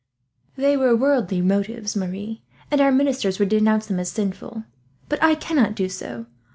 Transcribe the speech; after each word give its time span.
"They 0.55 0.75
were 0.75 0.95
worldly 0.95 1.41
motives, 1.41 1.95
Marie, 1.95 2.41
and 2.71 2.81
our 2.81 2.91
ministers 2.91 3.37
would 3.37 3.49
denounce 3.49 3.85
them 3.85 3.99
as 3.99 4.09
sinful; 4.09 4.63
but 5.07 5.21
I 5.21 5.35
cannot 5.35 5.75
do 5.75 5.89
so. 5.89 6.25